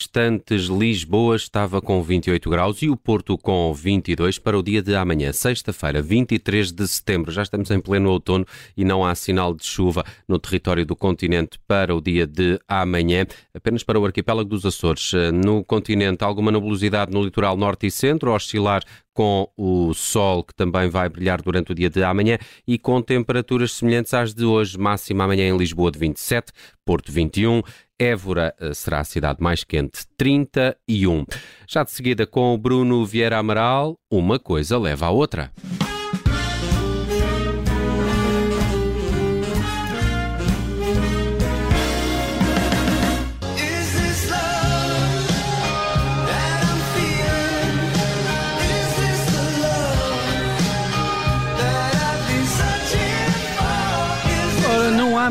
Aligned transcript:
instantes, 0.00 0.66
Lisboa 0.66 1.34
estava 1.34 1.82
com 1.82 2.00
28 2.00 2.48
graus 2.48 2.80
e 2.82 2.88
o 2.88 2.96
Porto 2.96 3.36
com 3.36 3.74
22 3.74 4.38
para 4.38 4.56
o 4.56 4.62
dia 4.62 4.80
de 4.80 4.94
amanhã, 4.94 5.32
sexta-feira, 5.32 6.00
23 6.00 6.70
de 6.70 6.86
setembro. 6.86 7.32
Já 7.32 7.42
estamos 7.42 7.68
em 7.72 7.80
pleno 7.80 8.10
outono 8.10 8.46
e 8.76 8.84
não 8.84 9.04
há 9.04 9.12
sinal 9.16 9.52
de 9.52 9.66
chuva 9.66 10.04
no 10.28 10.38
território 10.38 10.86
do 10.86 10.94
continente 10.94 11.58
para 11.66 11.94
o 11.94 12.00
dia 12.00 12.28
de 12.28 12.60
amanhã. 12.68 13.26
Apenas 13.52 13.82
para 13.82 13.98
o 13.98 14.06
arquipélago 14.06 14.48
dos 14.48 14.64
Açores. 14.64 15.12
No 15.34 15.64
continente, 15.64 16.22
alguma 16.22 16.52
nebulosidade 16.52 17.12
no 17.12 17.24
litoral 17.24 17.56
norte 17.56 17.88
e 17.88 17.90
centro, 17.90 18.30
oscilar 18.32 18.84
com 19.18 19.50
o 19.56 19.92
sol 19.94 20.44
que 20.44 20.54
também 20.54 20.88
vai 20.88 21.08
brilhar 21.08 21.42
durante 21.42 21.72
o 21.72 21.74
dia 21.74 21.90
de 21.90 22.04
amanhã 22.04 22.38
e 22.64 22.78
com 22.78 23.02
temperaturas 23.02 23.72
semelhantes 23.72 24.14
às 24.14 24.32
de 24.32 24.44
hoje, 24.44 24.78
máxima 24.78 25.24
amanhã 25.24 25.48
em 25.48 25.56
Lisboa 25.56 25.90
de 25.90 25.98
27, 25.98 26.52
Porto 26.86 27.10
21, 27.10 27.60
Évora 27.98 28.54
eh, 28.60 28.72
será 28.74 29.00
a 29.00 29.04
cidade 29.04 29.42
mais 29.42 29.64
quente, 29.64 30.06
31. 30.16 31.24
Já 31.66 31.82
de 31.82 31.90
seguida 31.90 32.26
com 32.26 32.54
o 32.54 32.58
Bruno 32.58 33.04
Vieira 33.04 33.38
Amaral, 33.38 33.96
uma 34.10 34.38
coisa 34.38 34.78
leva 34.78 35.06
à 35.06 35.10
outra. 35.10 35.50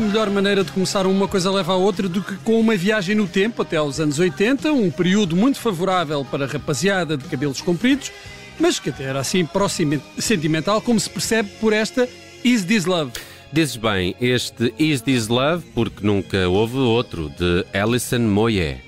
Melhor 0.08 0.30
maneira 0.30 0.64
de 0.64 0.72
começar 0.72 1.06
uma 1.06 1.28
coisa 1.28 1.50
leva 1.50 1.74
à 1.74 1.76
outra 1.76 2.08
do 2.08 2.22
que 2.22 2.34
com 2.38 2.58
uma 2.58 2.74
viagem 2.74 3.14
no 3.14 3.28
tempo 3.28 3.60
até 3.60 3.76
aos 3.76 4.00
anos 4.00 4.18
80, 4.18 4.72
um 4.72 4.90
período 4.90 5.36
muito 5.36 5.60
favorável 5.60 6.24
para 6.24 6.46
a 6.46 6.48
rapaziada 6.48 7.14
de 7.14 7.24
cabelos 7.24 7.60
compridos, 7.60 8.10
mas 8.58 8.80
que 8.80 8.88
até 8.88 9.04
era 9.04 9.20
assim 9.20 9.44
próximo 9.44 10.00
sentimental, 10.18 10.80
como 10.80 10.98
se 10.98 11.10
percebe 11.10 11.50
por 11.60 11.74
esta 11.74 12.08
Is 12.42 12.64
This 12.64 12.86
Love. 12.86 13.12
Dizes 13.52 13.76
bem, 13.76 14.16
este 14.18 14.72
Is 14.78 15.02
This 15.02 15.28
Love, 15.28 15.62
porque 15.74 16.06
nunca 16.06 16.48
houve 16.48 16.78
outro, 16.78 17.30
de 17.38 17.66
Alison 17.78 18.20
Moyet. 18.20 18.87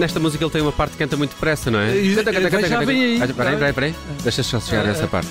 Nesta 0.00 0.18
música 0.18 0.42
ele 0.42 0.50
tem 0.50 0.62
uma 0.62 0.72
parte 0.72 0.92
que 0.92 0.98
canta 0.98 1.14
muito 1.14 1.34
depressa, 1.34 1.70
não 1.70 1.78
é? 1.78 1.92
Canta, 1.92 2.32
canta, 2.32 2.50
canta, 2.50 2.68
já 2.68 2.80
vem 2.80 3.04
aí. 3.04 3.34
Peraí, 3.34 3.56
peraí, 3.56 3.72
peraí. 3.74 3.94
Deixa 4.22 4.42
só 4.42 4.58
chegar 4.58 4.86
a 4.86 4.88
essa 4.88 5.06
parte. 5.06 5.28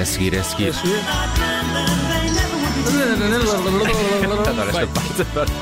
É 0.00 0.04
seguir, 0.06 0.32
é 0.32 0.42
seguir. 0.42 0.72
Adoro 4.48 4.70
esta 4.70 5.24
parte. 5.26 5.52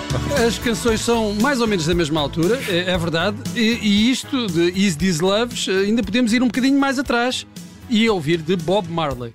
As 0.47 0.59
canções 0.61 1.01
são 1.01 1.35
mais 1.35 1.61
ou 1.61 1.67
menos 1.67 1.87
da 1.87 1.95
mesma 1.95 2.21
altura, 2.21 2.61
é, 2.69 2.93
é 2.93 2.97
verdade, 2.97 3.37
e, 3.57 3.79
e, 3.83 4.11
isto 4.13 4.47
de 4.47 4.71
Is 4.71 4.95
This 4.95 5.19
Loves 5.19 5.69
ainda 5.69 6.05
podemos 6.05 6.33
ir 6.33 6.41
um 6.41 6.47
bocadinho 6.47 6.79
mais 6.79 7.01
atrás 7.01 7.45
e 7.89 8.09
ouvir 8.09 8.41
de 8.41 8.55
Bob 8.55 8.89
Marley. 8.89 9.35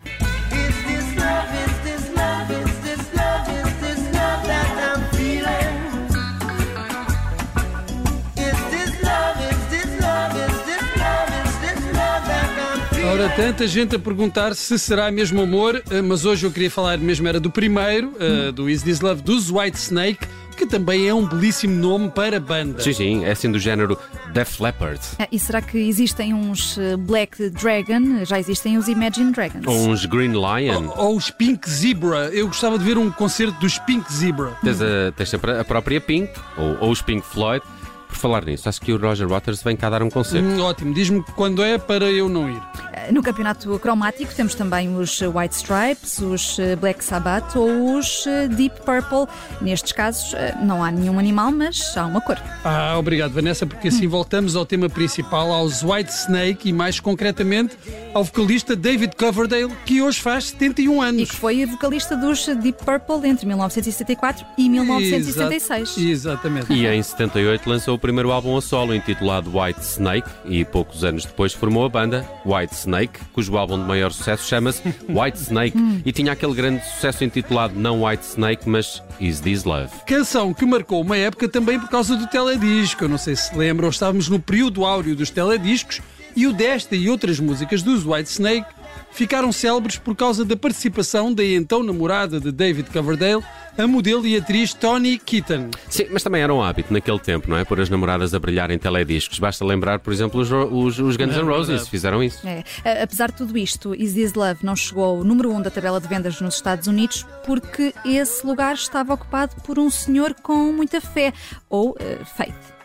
Ora, 13.16 13.30
tanta 13.30 13.66
gente 13.66 13.95
a 13.95 13.99
perguntar 13.99 14.53
se 14.55 14.77
será 14.77 15.09
mesmo 15.09 15.41
amor, 15.41 15.81
eh, 15.89 16.02
mas 16.02 16.25
hoje 16.25 16.45
eu 16.45 16.52
queria 16.52 16.69
falar 16.69 16.97
mesmo 16.97 17.25
era 17.25 17.39
do 17.39 17.49
primeiro, 17.49 18.09
uh, 18.09 18.52
do 18.52 18.69
Is 18.69 18.83
This 18.83 19.00
Love, 19.00 19.22
dos 19.22 19.50
White 19.50 19.78
Snake, 19.78 20.28
que 20.57 20.66
também 20.66 21.07
é 21.07 21.13
um 21.13 21.25
belíssimo 21.25 21.73
nome 21.73 22.09
para 22.09 22.41
banda. 22.41 22.84
Sim, 22.84 22.91
sim, 22.91 23.23
é 23.23 23.31
assim 23.31 23.50
do 23.50 23.57
género 23.57 23.97
Def 24.34 24.59
Leppard. 24.59 25.00
Ah, 25.17 25.29
e 25.31 25.39
será 25.39 25.62
que 25.62 25.78
existem 25.78 26.34
uns 26.34 26.78
eh, 26.78 26.97
Black 26.97 27.51
Dragon? 27.51 28.25
Já 28.25 28.38
existem 28.38 28.78
os 28.78 28.89
Imagine 28.89 29.31
Dragons. 29.31 29.66
Ou 29.66 29.88
uns 29.88 30.06
Green 30.06 30.34
Lion. 30.34 30.89
Ou, 30.89 31.06
ou 31.06 31.16
os 31.16 31.29
Pink 31.29 31.69
Zebra. 31.69 32.29
Eu 32.34 32.47
gostava 32.47 32.78
de 32.78 32.84
ver 32.84 32.97
um 32.97 33.09
concerto 33.09 33.57
dos 33.62 33.79
Pink 33.79 34.12
Zebra. 34.12 34.57
Tens, 34.62 34.81
a, 34.81 35.13
tens 35.13 35.34
a 35.34 35.63
própria 35.63 36.01
Pink, 36.01 36.34
ou, 36.57 36.79
ou 36.81 36.91
os 36.91 37.01
Pink 37.01 37.25
Floyd. 37.25 37.63
Por 38.09 38.18
falar 38.18 38.45
nisso, 38.45 38.69
acho 38.69 38.79
que 38.79 38.94
o 38.94 38.97
Roger 38.97 39.28
Waters 39.28 39.62
vem 39.62 39.75
cá 39.75 39.89
dar 39.89 40.01
um 40.03 40.09
concerto. 40.09 40.47
Hum, 40.47 40.62
ótimo, 40.62 40.94
diz-me 40.94 41.23
quando 41.35 41.62
é 41.62 41.78
para 41.78 42.06
eu 42.06 42.29
não 42.29 42.50
ir. 42.50 42.62
No 43.11 43.21
campeonato 43.21 43.77
cromático 43.79 44.33
temos 44.33 44.55
também 44.55 44.95
os 44.95 45.21
White 45.21 45.55
Stripes, 45.55 46.19
os 46.19 46.59
eh, 46.59 46.75
Black 46.75 47.03
Sabbath 47.03 47.55
ou 47.55 47.97
os 47.97 48.25
eh, 48.25 48.47
Deep 48.47 48.81
Purple. 48.81 49.27
Nestes 49.61 49.91
casos 49.91 50.33
eh, 50.33 50.55
não 50.61 50.83
há 50.83 50.91
nenhum 50.91 51.19
animal, 51.19 51.51
mas 51.51 51.95
há 51.97 52.05
uma 52.05 52.21
cor. 52.21 52.38
Ah, 52.63 52.97
obrigado 52.97 53.33
Vanessa, 53.33 53.65
porque 53.65 53.89
assim 53.89 54.07
voltamos 54.07 54.55
ao 54.55 54.65
tema 54.65 54.89
principal, 54.89 55.51
aos 55.51 55.83
White 55.83 56.11
Snake 56.11 56.69
e 56.69 56.73
mais 56.73 56.99
concretamente 56.99 57.77
ao 58.13 58.23
vocalista 58.23 58.75
David 58.75 59.15
Coverdale, 59.15 59.73
que 59.85 60.01
hoje 60.01 60.19
faz 60.19 60.45
71 60.45 61.01
anos. 61.01 61.21
E 61.21 61.25
que 61.25 61.35
foi 61.35 61.65
vocalista 61.65 62.15
dos 62.15 62.45
Deep 62.45 62.83
Purple 62.83 63.29
entre 63.29 63.45
1974 63.45 64.45
e 64.57 64.69
1976. 64.69 65.97
exatamente. 65.97 66.73
E 66.73 66.88
em 66.88 67.03
78 67.03 67.69
lançou 67.69 67.95
o 67.95 67.99
primeiro 67.99 68.31
álbum 68.31 68.57
a 68.57 68.61
solo 68.61 68.95
intitulado 68.95 69.51
White 69.57 69.81
Snake 69.81 70.29
e 70.45 70.63
poucos 70.63 71.03
anos 71.03 71.25
depois 71.25 71.53
formou 71.53 71.85
a 71.85 71.89
banda 71.89 72.25
White 72.45 72.73
Snake. 72.73 72.94
Snake, 72.95 73.19
cujo 73.33 73.57
álbum 73.57 73.78
de 73.78 73.83
maior 73.83 74.11
sucesso 74.11 74.47
chama-se 74.47 74.81
White 75.09 75.38
Snake 75.38 75.78
e 76.06 76.11
tinha 76.13 76.31
aquele 76.31 76.53
grande 76.53 76.81
sucesso 76.85 77.25
intitulado 77.25 77.78
não 77.78 78.06
White 78.06 78.25
Snake, 78.25 78.69
mas 78.69 79.03
Is 79.19 79.41
This 79.41 79.66
Love. 79.66 79.91
Canção 80.07 80.53
que 80.53 80.66
marcou 80.66 81.01
uma 81.01 81.17
época 81.17 81.50
também 81.50 81.78
por 81.78 81.89
causa 81.89 82.16
do 82.16 82.25
teledisco. 82.28 83.03
Eu 83.03 83.09
não 83.09 83.17
sei 83.17 83.35
se 83.35 83.53
lembram, 83.56 83.89
estávamos 83.89 84.29
no 84.29 84.39
período 84.39 84.85
áureo 84.85 85.13
dos 85.16 85.29
telediscos 85.29 86.01
e 86.35 86.47
o 86.47 86.53
desta 86.53 86.95
e 86.95 87.09
outras 87.09 87.38
músicas 87.38 87.83
dos 87.83 88.06
White 88.06 88.29
Snake 88.29 88.67
ficaram 89.15 89.51
célebres 89.51 89.97
por 89.97 90.15
causa 90.15 90.43
da 90.43 90.55
participação 90.57 91.33
da 91.33 91.43
então 91.43 91.81
namorada 91.81 92.39
de 92.39 92.51
David 92.51 92.89
Coverdale, 92.91 93.41
a 93.77 93.87
modelo 93.87 94.27
e 94.27 94.35
atriz 94.35 94.73
Toni 94.73 95.17
Keaton. 95.17 95.69
Sim, 95.89 96.07
mas 96.11 96.21
também 96.21 96.41
era 96.41 96.53
um 96.53 96.61
hábito 96.61 96.93
naquele 96.93 97.19
tempo, 97.19 97.49
não 97.49 97.57
é? 97.57 97.63
Por 97.63 97.79
as 97.79 97.89
namoradas 97.89 98.33
a 98.33 98.39
brilhar 98.39 98.71
em 98.71 98.77
telediscos. 98.77 99.39
Basta 99.39 99.63
lembrar, 99.65 99.99
por 99.99 100.11
exemplo, 100.11 100.39
os, 100.41 100.51
os, 100.51 100.99
os 100.99 101.17
Guns 101.17 101.35
N' 101.35 101.45
Roses 101.45 101.87
fizeram 101.87 102.21
isso. 102.21 102.45
É. 102.45 102.63
Apesar 103.01 103.31
de 103.31 103.37
tudo 103.37 103.57
isto, 103.57 103.95
Is 103.95 104.13
This 104.13 104.33
Love 104.33 104.59
não 104.63 104.75
chegou 104.75 105.03
ao 105.03 105.23
número 105.23 105.51
1 105.51 105.55
um 105.55 105.61
da 105.61 105.71
tabela 105.71 105.99
de 105.99 106.07
vendas 106.07 106.39
nos 106.41 106.55
Estados 106.55 106.87
Unidos 106.87 107.25
porque 107.45 107.93
esse 108.03 108.45
lugar 108.45 108.75
estava 108.75 109.13
ocupado 109.13 109.55
por 109.63 109.79
um 109.79 109.89
senhor 109.89 110.33
com 110.41 110.71
muita 110.71 110.99
fé, 110.99 111.33
ou 111.69 111.91
uh, 111.91 112.25
faith. 112.25 112.75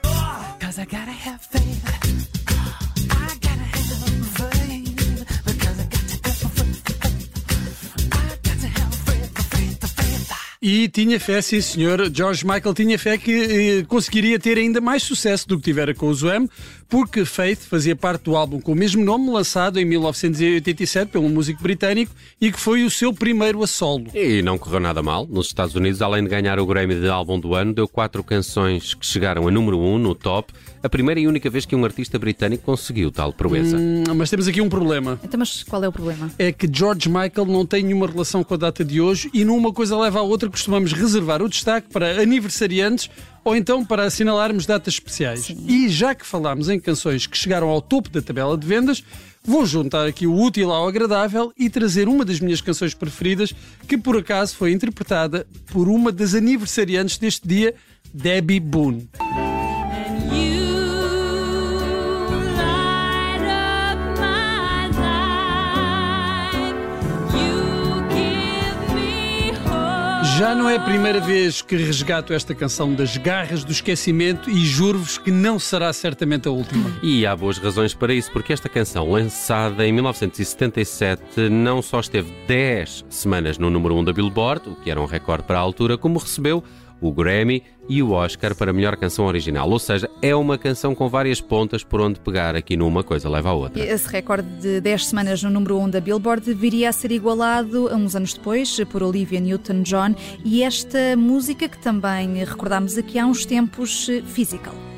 E 10.62 10.88
tinha 10.90 11.18
fé, 11.18 11.40
sim 11.40 11.58
senhor, 11.62 12.10
George 12.14 12.44
Michael 12.44 12.74
tinha 12.74 12.98
fé 12.98 13.16
que 13.16 13.78
eh, 13.78 13.82
conseguiria 13.84 14.38
ter 14.38 14.58
ainda 14.58 14.78
mais 14.78 15.02
sucesso 15.02 15.48
do 15.48 15.56
que 15.56 15.62
tivera 15.62 15.94
com 15.94 16.06
o 16.06 16.14
Zoem, 16.14 16.46
porque 16.90 17.24
Faith 17.24 17.60
fazia 17.60 17.94
parte 17.94 18.24
do 18.24 18.36
álbum 18.36 18.60
com 18.60 18.72
o 18.72 18.74
mesmo 18.74 19.02
nome, 19.04 19.30
lançado 19.30 19.78
em 19.78 19.84
1987 19.84 21.12
pelo 21.12 21.28
músico 21.28 21.62
britânico 21.62 22.12
e 22.40 22.50
que 22.50 22.58
foi 22.58 22.82
o 22.82 22.90
seu 22.90 23.14
primeiro 23.14 23.62
a 23.62 23.66
solo. 23.66 24.06
E 24.12 24.42
não 24.42 24.58
correu 24.58 24.80
nada 24.80 25.00
mal. 25.00 25.26
Nos 25.26 25.46
Estados 25.46 25.76
Unidos, 25.76 26.02
além 26.02 26.24
de 26.24 26.28
ganhar 26.28 26.58
o 26.58 26.66
Grammy 26.66 26.96
de 26.96 27.08
álbum 27.08 27.38
do 27.38 27.54
ano, 27.54 27.72
deu 27.72 27.86
quatro 27.86 28.24
canções 28.24 28.92
que 28.92 29.06
chegaram 29.06 29.46
a 29.46 29.50
número 29.50 29.78
um 29.78 29.98
no 29.98 30.14
top 30.14 30.52
a 30.82 30.88
primeira 30.88 31.20
e 31.20 31.26
única 31.26 31.50
vez 31.50 31.66
que 31.66 31.76
um 31.76 31.84
artista 31.84 32.18
britânico 32.18 32.64
conseguiu 32.64 33.10
tal 33.10 33.32
proeza. 33.32 33.76
Hum, 33.76 34.04
mas 34.16 34.30
temos 34.30 34.48
aqui 34.48 34.60
um 34.60 34.68
problema. 34.68 35.20
Então, 35.22 35.38
mas 35.38 35.62
qual 35.62 35.84
é 35.84 35.88
o 35.88 35.92
problema? 35.92 36.30
É 36.38 36.52
que 36.52 36.68
George 36.72 37.08
Michael 37.08 37.46
não 37.46 37.66
tem 37.66 37.82
nenhuma 37.82 38.06
relação 38.06 38.42
com 38.42 38.54
a 38.54 38.56
data 38.56 38.84
de 38.84 39.00
hoje 39.00 39.30
e 39.34 39.44
numa 39.44 39.72
coisa 39.72 39.96
leva 39.96 40.20
à 40.20 40.22
outra 40.22 40.48
costumamos 40.48 40.92
reservar 40.92 41.42
o 41.42 41.48
destaque 41.48 41.88
para 41.92 42.20
aniversariantes 42.22 43.10
ou 43.44 43.56
então 43.56 43.84
para 43.84 44.04
assinalarmos 44.04 44.66
datas 44.66 44.94
especiais. 44.94 45.46
Sim. 45.46 45.64
E 45.66 45.88
já 45.88 46.14
que 46.14 46.26
falámos 46.26 46.68
em 46.68 46.78
canções 46.78 47.26
que 47.26 47.36
chegaram 47.36 47.68
ao 47.68 47.80
topo 47.80 48.08
da 48.10 48.20
tabela 48.20 48.56
de 48.56 48.66
vendas, 48.66 49.02
vou 49.42 49.64
juntar 49.64 50.06
aqui 50.06 50.26
o 50.26 50.34
útil 50.34 50.70
ao 50.70 50.86
agradável 50.86 51.52
e 51.56 51.70
trazer 51.70 52.08
uma 52.08 52.24
das 52.24 52.40
minhas 52.40 52.60
canções 52.60 52.94
preferidas, 52.94 53.54
que 53.88 53.96
por 53.96 54.16
acaso 54.16 54.56
foi 54.56 54.72
interpretada 54.72 55.46
por 55.72 55.88
uma 55.88 56.12
das 56.12 56.34
aniversariantes 56.34 57.18
deste 57.18 57.46
dia, 57.46 57.74
Debbie 58.12 58.60
Boone. 58.60 59.08
Já 70.40 70.54
não 70.54 70.70
é 70.70 70.76
a 70.76 70.80
primeira 70.80 71.20
vez 71.20 71.60
que 71.60 71.76
resgato 71.76 72.32
esta 72.32 72.54
canção 72.54 72.94
das 72.94 73.14
garras 73.18 73.62
do 73.62 73.72
esquecimento 73.72 74.48
e 74.48 74.64
juro-vos 74.64 75.18
que 75.18 75.30
não 75.30 75.58
será 75.58 75.92
certamente 75.92 76.48
a 76.48 76.50
última. 76.50 76.90
E 77.02 77.26
há 77.26 77.36
boas 77.36 77.58
razões 77.58 77.92
para 77.92 78.14
isso, 78.14 78.32
porque 78.32 78.50
esta 78.50 78.66
canção, 78.66 79.10
lançada 79.10 79.86
em 79.86 79.92
1977, 79.92 81.50
não 81.50 81.82
só 81.82 82.00
esteve 82.00 82.32
10 82.46 83.04
semanas 83.10 83.58
no 83.58 83.68
número 83.68 83.94
1 83.96 84.04
da 84.04 84.14
Billboard, 84.14 84.70
o 84.70 84.76
que 84.76 84.90
era 84.90 84.98
um 84.98 85.04
recorde 85.04 85.44
para 85.44 85.58
a 85.58 85.60
altura, 85.60 85.98
como 85.98 86.18
recebeu 86.18 86.64
o 87.00 87.12
Grammy 87.12 87.62
e 87.88 88.02
o 88.02 88.12
Oscar 88.12 88.54
para 88.54 88.72
melhor 88.72 88.96
canção 88.96 89.26
original. 89.26 89.68
Ou 89.68 89.78
seja, 89.78 90.08
é 90.22 90.34
uma 90.34 90.56
canção 90.56 90.94
com 90.94 91.08
várias 91.08 91.40
pontas 91.40 91.82
por 91.82 92.00
onde 92.00 92.20
pegar 92.20 92.54
aqui 92.54 92.76
numa 92.76 93.02
coisa 93.02 93.28
leva 93.28 93.50
a 93.50 93.52
outra. 93.52 93.84
Esse 93.84 94.08
recorde 94.08 94.48
de 94.60 94.80
10 94.80 95.06
semanas 95.06 95.42
no 95.42 95.50
número 95.50 95.78
1 95.78 95.90
da 95.90 96.00
Billboard 96.00 96.52
viria 96.54 96.88
a 96.88 96.92
ser 96.92 97.10
igualado 97.12 97.92
uns 97.94 98.14
anos 98.14 98.34
depois 98.34 98.78
por 98.90 99.02
Olivia 99.02 99.40
Newton-John 99.40 100.14
e 100.44 100.62
esta 100.62 101.16
música 101.16 101.68
que 101.68 101.78
também 101.78 102.44
recordámos 102.44 102.96
aqui 102.96 103.18
há 103.18 103.26
uns 103.26 103.44
tempos, 103.44 104.08
Physical. 104.26 104.89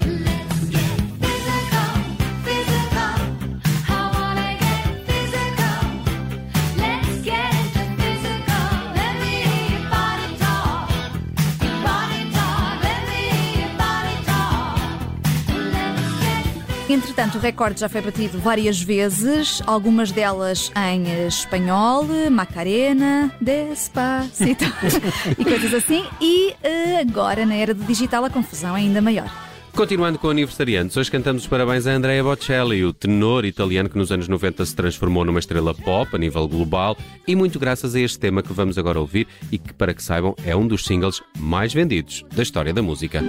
O 17.35 17.39
recorde 17.39 17.81
já 17.81 17.89
foi 17.89 18.03
batido 18.03 18.39
várias 18.39 18.81
vezes, 18.81 19.63
algumas 19.67 20.13
delas 20.13 20.71
em 20.77 21.27
espanhol, 21.27 22.05
Macarena, 22.31 23.33
Despacito 23.41 24.65
e 25.39 25.45
coisas 25.45 25.73
assim. 25.73 26.05
E 26.21 26.55
eh, 26.63 27.01
agora, 27.01 27.47
na 27.47 27.55
era 27.55 27.73
do 27.73 27.85
digital, 27.85 28.25
a 28.25 28.31
confusão 28.31 28.77
é 28.77 28.81
ainda 28.81 29.01
maior. 29.01 29.31
Continuando 29.75 30.19
com 30.19 30.29
aniversariantes, 30.29 30.95
hoje 30.99 31.11
cantamos 31.11 31.45
os 31.45 31.49
parabéns 31.49 31.87
a 31.87 31.93
Andrea 31.93 32.23
Bocelli, 32.23 32.85
o 32.85 32.93
tenor 32.93 33.47
italiano 33.47 33.89
que 33.89 33.97
nos 33.97 34.13
anos 34.13 34.29
90 34.29 34.67
se 34.67 34.77
transformou 34.77 35.25
numa 35.25 35.39
estrela 35.39 35.75
pop 35.75 36.15
a 36.15 36.19
nível 36.19 36.47
global 36.47 36.95
e 37.27 37.35
muito 37.35 37.59
graças 37.59 37.95
a 37.95 38.01
este 38.01 38.19
tema 38.19 38.43
que 38.43 38.53
vamos 38.53 38.77
agora 38.77 39.01
ouvir 39.01 39.27
e 39.51 39.57
que, 39.57 39.73
para 39.73 39.95
que 39.95 40.03
saibam, 40.03 40.37
é 40.45 40.55
um 40.55 40.67
dos 40.67 40.85
singles 40.85 41.23
mais 41.39 41.73
vendidos 41.73 42.23
da 42.35 42.43
história 42.43 42.75
da 42.75 42.83
música. 42.83 43.23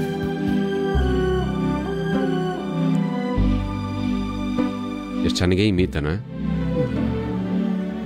Este 5.23 5.39
já 5.39 5.47
ninguém 5.47 5.69
imita, 5.69 6.01
não 6.01 6.11
é? 6.11 6.19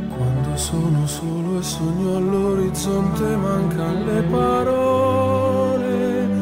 Quando 0.09 0.57
sono 0.57 1.07
solo 1.07 1.59
e 1.59 1.63
sogno 1.63 2.17
all'orizzonte 2.17 3.23
mancano 3.23 4.05
le 4.05 4.23
parole. 4.31 5.87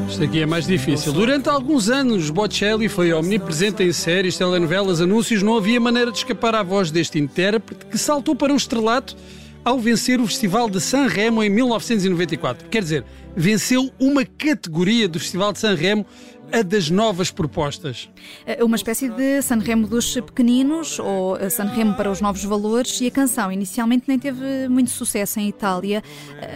Isto 0.10 0.24
aqui 0.24 0.42
é 0.42 0.46
mais 0.46 0.68
difícil. 0.68 1.14
Durante 1.14 1.50
alguns 1.50 1.90
anos, 1.90 2.30
Bocelli 2.30 2.88
foi 2.88 3.12
omnipresente 3.14 3.84
em 3.84 3.92
séries, 3.92 4.38
telenovelas, 4.38 5.02
anúncios. 5.02 5.42
Não 5.42 5.58
havia 5.58 5.80
maneira 5.80 6.12
de 6.12 6.18
escapar 6.18 6.56
à 6.56 6.64
voz 6.64 6.92
deste 6.92 7.20
intérprete 7.20 7.86
que 7.86 7.98
saltou 7.98 8.36
para 8.36 8.54
um 8.54 8.56
estrelato 8.56 9.16
ao 9.64 9.80
vencer 9.80 10.22
o 10.22 10.28
Festival 10.28 10.70
de 10.70 10.80
San 10.80 11.08
Remo 11.08 11.44
em 11.44 11.50
1994. 11.50 12.70
Quer 12.70 12.84
dizer, 12.84 13.04
venceu 13.36 13.92
uma 14.00 14.24
categoria 14.24 15.08
do 15.08 15.20
Festival 15.20 15.52
de 15.52 15.60
San 15.60 15.74
Remo 15.74 16.06
a 16.52 16.62
das 16.62 16.90
novas 16.90 17.32
propostas. 17.32 18.10
É 18.46 18.64
uma 18.64 18.76
espécie 18.76 19.10
de 19.10 19.42
Sanremo 19.42 19.88
dos 19.88 20.14
pequeninos 20.16 21.00
ou 21.00 21.38
Sanremo 21.50 21.94
para 21.96 22.10
os 22.10 22.22
novos 22.22 22.44
valores 22.44 23.00
e 23.02 23.08
a 23.08 23.12
canção 23.12 23.52
inicialmente 23.52 24.06
nem 24.08 24.18
teve 24.18 24.68
muito 24.70 24.90
sucesso 24.92 25.40
em 25.40 25.48
Itália. 25.48 26.04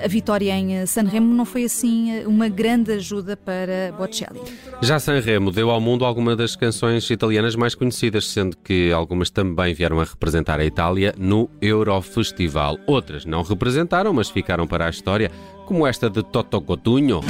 A 0.03 0.07
vitória 0.07 0.51
em 0.53 0.85
Sanremo 0.85 1.33
não 1.33 1.45
foi 1.45 1.65
assim 1.65 2.23
uma 2.25 2.47
grande 2.47 2.91
ajuda 2.93 3.35
para 3.35 3.93
Bocelli. 3.97 4.39
Já 4.81 4.99
Sanremo 4.99 5.51
deu 5.51 5.69
ao 5.69 5.81
mundo 5.81 6.05
algumas 6.05 6.37
das 6.37 6.55
canções 6.55 7.09
italianas 7.09 7.55
mais 7.55 7.75
conhecidas, 7.75 8.27
sendo 8.27 8.57
que 8.57 8.91
algumas 8.91 9.29
também 9.29 9.73
vieram 9.73 9.99
a 9.99 10.03
representar 10.03 10.59
a 10.59 10.65
Itália 10.65 11.13
no 11.17 11.49
Eurofestival. 11.61 12.77
Outras 12.87 13.25
não 13.25 13.41
representaram, 13.43 14.13
mas 14.13 14.29
ficaram 14.29 14.67
para 14.67 14.87
a 14.87 14.89
história, 14.89 15.31
como 15.65 15.85
esta 15.85 16.09
de 16.09 16.23
Toto 16.23 16.61
Cotugno. 16.61 17.21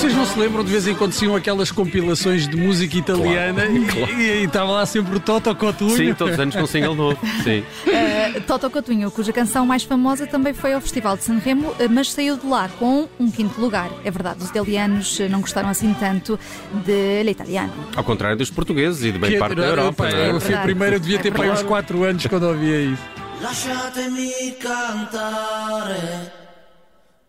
Vocês 0.00 0.14
não 0.14 0.24
se 0.24 0.38
lembram 0.38 0.64
de 0.64 0.70
vez 0.70 0.86
em 0.86 0.94
quando 0.94 1.12
tinham 1.12 1.36
aquelas 1.36 1.70
compilações 1.70 2.48
de 2.48 2.56
música 2.56 2.96
italiana 2.96 3.66
claro, 3.66 3.86
claro. 3.86 4.22
E, 4.22 4.44
estava 4.44 4.70
lá 4.70 4.86
sempre 4.86 5.16
o 5.16 5.20
Toto 5.20 5.54
Cotunho? 5.54 5.94
Sim, 5.94 6.14
todos 6.14 6.32
os 6.32 6.40
anos 6.40 6.56
com 6.56 6.62
um 6.62 6.66
single 6.66 6.94
novo. 6.94 7.18
Sim. 7.44 7.62
Uh, 7.86 8.40
Toto 8.46 8.70
Cotunho, 8.70 9.10
cuja 9.10 9.30
canção 9.30 9.66
mais 9.66 9.82
famosa 9.82 10.26
também 10.26 10.54
foi 10.54 10.72
ao 10.72 10.80
Festival 10.80 11.18
de 11.18 11.24
Sanremo, 11.24 11.74
eh, 11.78 11.86
mas 11.86 12.10
saiu 12.12 12.38
de 12.38 12.46
lá 12.46 12.70
com 12.78 13.10
um 13.20 13.30
quinto 13.30 13.60
lugar. 13.60 13.90
É 14.02 14.10
verdade, 14.10 14.42
os 14.42 14.48
italianos 14.48 15.20
eh, 15.20 15.28
não 15.28 15.42
gostaram 15.42 15.68
assim 15.68 15.94
tanto 16.00 16.40
de 16.82 17.22
L'Italiano. 17.22 17.74
Ao 17.94 18.02
contrário 18.02 18.38
dos 18.38 18.48
portugueses 18.48 19.04
e 19.04 19.12
de 19.12 19.18
bem 19.18 19.32
que, 19.32 19.38
parte 19.38 19.56
da 19.56 19.66
Europa. 19.66 20.08
é? 20.08 20.30
Eu 20.30 20.40
fui 20.40 20.56
primeiro, 20.56 20.96
eu 20.96 21.00
devia 21.00 21.18
ter 21.18 21.28
é 21.28 21.30
para 21.30 21.52
uns 21.52 21.62
4 21.62 22.04
anos 22.04 22.26
quando 22.26 22.44
ouvia 22.44 22.80
isso. 22.80 23.02
Lasciatemi 23.42 24.52
cantare 24.52 26.40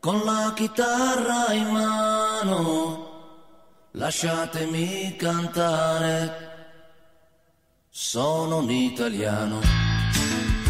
con 0.02 0.26
la 0.26 0.52
chitarra 0.56 1.54
in 1.54 1.68
mano, 1.68 3.10
lasciatemi 3.92 5.16
cantare, 5.16 6.32
sono 7.88 8.58
un 8.58 8.72
italiano. 8.72 9.60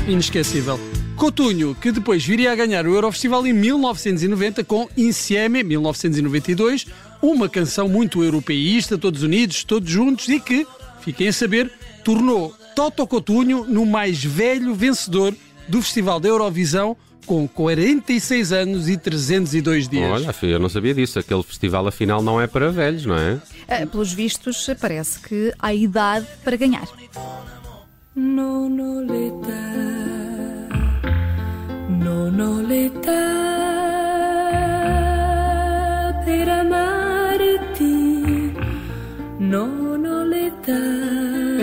Inesquecível. 0.05 0.77
Cotunho, 1.15 1.73
que 1.75 1.93
depois 1.93 2.25
viria 2.25 2.51
a 2.51 2.55
ganhar 2.55 2.85
o 2.85 2.93
Eurofestival 2.93 3.47
em 3.47 3.53
1990 3.53 4.65
com 4.65 4.89
Insieme, 4.97 5.63
1992, 5.63 6.87
uma 7.21 7.47
canção 7.47 7.87
muito 7.87 8.21
europeísta, 8.21 8.97
todos 8.97 9.23
unidos, 9.23 9.63
todos 9.63 9.89
juntos 9.89 10.27
e 10.27 10.41
que, 10.41 10.67
fiquem 10.99 11.29
a 11.29 11.33
saber, 11.33 11.71
tornou 12.03 12.53
Toto 12.75 13.07
Cotunho 13.07 13.63
no 13.65 13.85
mais 13.85 14.21
velho 14.21 14.75
vencedor 14.75 15.33
do 15.69 15.81
Festival 15.81 16.19
da 16.19 16.27
Eurovisão 16.27 16.97
com 17.25 17.47
46 17.47 18.51
anos 18.51 18.89
e 18.89 18.97
302 18.97 19.87
dias. 19.87 20.11
Olha, 20.11 20.33
filho, 20.33 20.53
eu 20.53 20.59
não 20.59 20.69
sabia 20.69 20.93
disso. 20.93 21.19
Aquele 21.19 21.43
festival 21.43 21.87
afinal 21.87 22.21
não 22.21 22.39
é 22.39 22.47
para 22.47 22.71
velhos, 22.71 23.05
não 23.05 23.15
é? 23.15 23.39
é 23.67 23.85
pelos 23.85 24.11
vistos, 24.11 24.67
parece 24.79 25.19
que 25.19 25.53
há 25.59 25.73
idade 25.73 26.27
para 26.43 26.57
ganhar. 26.57 26.87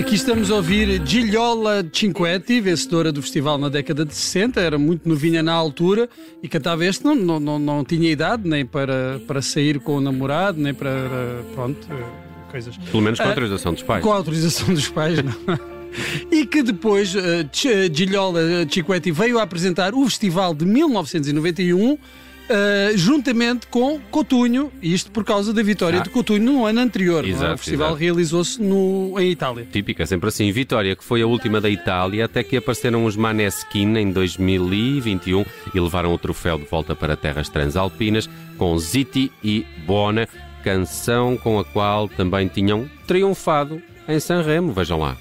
Aqui 0.09 0.17
estamos 0.17 0.51
a 0.51 0.55
ouvir 0.55 1.07
Gigliola 1.07 1.87
Cinquetti, 1.93 2.63
vencedora 2.63 3.13
do 3.13 3.21
festival 3.21 3.59
na 3.59 3.69
década 3.69 4.07
de 4.07 4.15
60, 4.15 4.59
era 4.59 4.79
muito 4.79 5.07
novinha 5.07 5.43
na 5.43 5.53
altura 5.53 6.09
e 6.43 6.49
cantava 6.49 6.83
este, 6.87 7.05
não, 7.05 7.15
não, 7.15 7.39
não, 7.39 7.59
não 7.59 7.85
tinha 7.85 8.11
idade 8.11 8.49
nem 8.49 8.65
para, 8.65 9.21
para 9.27 9.43
sair 9.43 9.79
com 9.79 9.97
o 9.97 10.01
namorado, 10.01 10.59
nem 10.59 10.73
para. 10.73 11.45
pronto, 11.55 11.87
coisas. 12.51 12.79
Pelo 12.79 13.03
menos 13.03 13.19
com 13.19 13.25
a 13.25 13.27
ah, 13.27 13.29
autorização 13.33 13.75
dos 13.75 13.83
pais. 13.83 14.03
Com 14.03 14.11
a 14.11 14.17
autorização 14.17 14.73
dos 14.73 14.89
pais, 14.89 15.19
não. 15.23 15.59
e 16.33 16.47
que 16.47 16.63
depois 16.63 17.15
uh, 17.15 17.21
Gigliola 17.53 18.41
Cinquetti 18.71 19.11
veio 19.11 19.39
a 19.39 19.43
apresentar 19.43 19.95
o 19.95 20.03
festival 20.05 20.55
de 20.55 20.65
1991 20.65 21.99
Uh, 22.49 22.97
juntamente 22.97 23.67
com 23.67 24.01
Cotunho, 24.11 24.73
isto 24.83 25.11
por 25.11 25.23
causa 25.23 25.53
da 25.53 25.63
vitória 25.63 26.01
ah. 26.01 26.03
de 26.03 26.09
Cotunho 26.09 26.43
no 26.43 26.65
ano 26.65 26.81
anterior. 26.81 27.25
É? 27.25 27.29
Exato, 27.29 27.55
o 27.55 27.59
festival 27.59 27.95
realizou-se 27.95 28.59
em 28.63 29.31
Itália. 29.31 29.67
Típica, 29.71 30.07
sempre 30.07 30.29
assim. 30.29 30.51
Vitória, 30.51 30.97
que 30.97 31.05
foi 31.05 31.21
a 31.21 31.27
última 31.27 31.61
da 31.61 31.69
Itália, 31.69 32.25
até 32.25 32.43
que 32.43 32.57
apareceram 32.57 33.05
os 33.05 33.17
Maneskin 33.17 33.97
em 33.99 34.11
2021 34.11 35.45
e 35.75 35.81
levaram 35.81 36.15
o 36.15 36.19
troféu 36.19 36.59
de 36.59 36.65
volta 36.65 36.95
para 36.97 37.17
terras 37.17 37.49
transalpinas 37.51 38.29
com 38.57 38.79
Ziti 38.79 39.31
e 39.45 39.67
Bona, 39.87 40.27
canção 40.65 41.37
com 41.37 41.59
a 41.59 41.65
qual 41.65 42.09
também 42.09 42.49
tinham 42.49 42.89
triunfado 43.07 43.83
em 44.09 44.19
Sanremo. 44.19 44.73
Vejam 44.73 44.99
lá. 44.99 45.17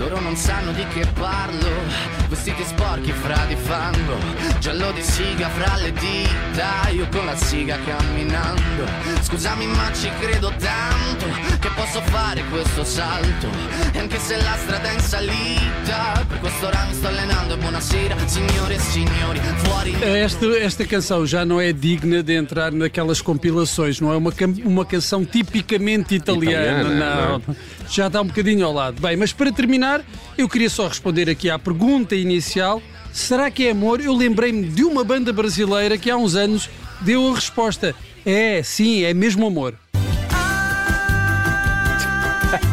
Loro 0.00 0.18
non 0.20 0.34
sanno 0.34 0.72
di 0.72 0.86
che 0.94 1.06
parlo 1.18 2.19
Vestiti 2.30 2.62
sporchi 2.62 3.10
fra 3.10 3.44
di 3.46 3.56
fango 3.56 4.16
Giallo 4.60 4.92
di 4.92 5.02
siga 5.02 5.48
fra 5.48 5.76
le 5.78 5.92
dita 5.92 6.88
Io 6.90 7.08
con 7.08 7.26
la 7.26 7.34
siga 7.34 7.76
camminando 7.84 8.84
Scusami 9.30 9.64
ma 9.68 9.92
ci 9.92 10.10
credo 10.18 10.52
tanto 10.58 11.26
Che 11.60 11.68
posso 11.76 12.00
fare 12.02 12.42
questo 12.50 12.82
salto. 12.82 13.46
E 13.92 13.98
anche 14.00 14.18
se 14.18 14.36
la 14.36 14.56
strada 14.56 14.90
è 14.90 14.94
in 14.94 15.00
salita 15.00 16.24
Per 16.26 16.40
questo 16.40 16.66
ora 16.66 16.84
mi 16.88 16.94
sto 16.94 17.06
allenando. 17.06 17.54
E 17.54 17.56
buonasera 17.56 18.16
signore 18.26 18.74
e 18.74 18.78
signori 18.80 19.38
Fuori. 19.58 19.94
Esta, 20.02 20.46
esta 20.58 20.84
canção 20.84 21.24
já 21.24 21.44
não 21.44 21.60
é 21.60 21.72
digna 21.72 22.24
de 22.24 22.34
entrar 22.34 22.72
naquelas 22.72 23.22
compilações 23.22 24.00
Não 24.00 24.12
é? 24.12 24.16
Uma, 24.16 24.32
uma 24.64 24.84
canção 24.84 25.24
tipicamente 25.24 26.16
italiana, 26.16 26.80
italiana 26.80 26.88
não. 26.88 27.42
não 27.46 27.56
já 27.88 28.08
está 28.08 28.20
um 28.20 28.26
bocadinho 28.26 28.66
ao 28.66 28.72
lado. 28.72 29.00
Bem, 29.00 29.16
mas 29.16 29.32
para 29.32 29.52
terminar, 29.52 30.02
eu 30.36 30.48
queria 30.48 30.70
só 30.70 30.88
responder 30.88 31.30
aqui 31.30 31.48
à 31.48 31.56
pergunta 31.56 32.16
inicial: 32.16 32.82
será 33.12 33.48
que 33.48 33.68
é 33.68 33.70
amor? 33.70 34.00
Eu 34.00 34.16
lembrei-me 34.16 34.68
de 34.68 34.82
uma 34.82 35.04
banda 35.04 35.32
brasileira 35.32 35.96
que 35.96 36.10
há 36.10 36.16
uns 36.16 36.34
anos 36.34 36.68
deu 37.00 37.30
a 37.30 37.34
resposta: 37.34 37.94
é, 38.24 38.62
sim, 38.62 39.02
é 39.04 39.12
mesmo 39.14 39.46
amor. 39.46 39.74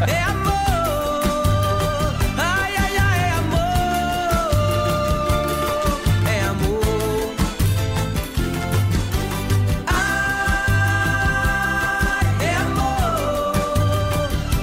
É 0.08 0.22
amor. 0.24 0.54
Ai, 2.36 2.76
ai, 2.76 2.96
ai, 2.98 3.20
é 3.20 3.32
amor. 3.38 3.60
É 6.26 6.40
amor. 6.48 7.34
Ai, 9.86 12.26
é 12.44 12.56
amor. 12.56 13.54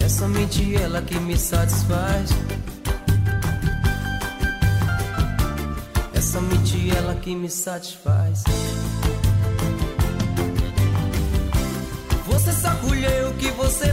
É 0.00 0.08
somente 0.08 0.74
ela 0.76 1.02
que 1.02 1.18
me 1.18 1.36
satisfaz. 1.36 2.30
Que 7.20 7.34
me 7.34 7.50
satisfaz. 7.50 8.44
Você 12.26 12.52
só 12.52 12.74
colheu 12.76 13.30
o 13.30 13.34
que 13.34 13.50
você 13.50 13.92